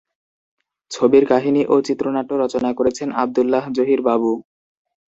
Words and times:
ছবির 0.91 1.23
কাহিনি 1.25 1.61
ও 1.65 1.75
চিত্রনাট্য 1.87 2.31
রচনা 2.35 2.69
করেছেন 2.73 3.07
আবদুল্লাহ 3.21 3.63
জহির 3.77 4.01
বাবু। 4.07 4.31